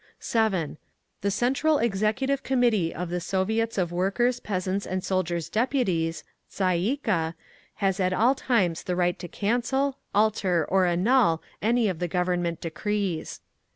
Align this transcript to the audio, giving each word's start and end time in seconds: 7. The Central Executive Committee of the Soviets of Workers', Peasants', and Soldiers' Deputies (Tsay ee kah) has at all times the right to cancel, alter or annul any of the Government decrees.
7. 0.19 0.79
The 1.21 1.29
Central 1.29 1.77
Executive 1.77 2.41
Committee 2.41 2.91
of 2.91 3.11
the 3.11 3.21
Soviets 3.21 3.77
of 3.77 3.91
Workers', 3.91 4.39
Peasants', 4.39 4.87
and 4.87 5.03
Soldiers' 5.03 5.47
Deputies 5.47 6.23
(Tsay 6.49 6.75
ee 6.79 6.97
kah) 6.97 7.35
has 7.75 7.99
at 7.99 8.11
all 8.11 8.33
times 8.33 8.81
the 8.81 8.95
right 8.95 9.19
to 9.19 9.27
cancel, 9.27 9.99
alter 10.15 10.65
or 10.67 10.87
annul 10.87 11.43
any 11.61 11.87
of 11.87 11.99
the 11.99 12.07
Government 12.07 12.59
decrees. 12.61 13.41